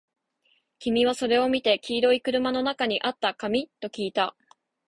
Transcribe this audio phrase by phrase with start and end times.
[0.79, 3.69] 君はそれを見て、黄色い車の中にあった紙？
[3.81, 4.35] ときいた